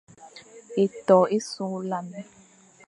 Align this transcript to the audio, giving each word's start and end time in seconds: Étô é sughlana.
Étô 0.83 1.19
é 1.35 1.39
sughlana. 1.49 2.21